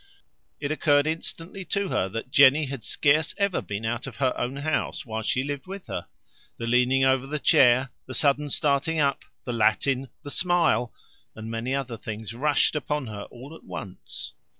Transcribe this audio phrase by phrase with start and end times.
[0.59, 4.55] It occurred instantly to her, that Jenny had scarce ever been out of her own
[4.55, 6.07] house while she lived with her.
[6.57, 10.91] The leaning over the chair, the sudden starting up, the Latin, the smile,
[11.35, 14.33] and many other things, rushed upon her all at once.